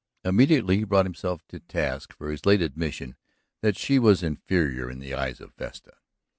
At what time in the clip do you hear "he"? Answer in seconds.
0.77-0.83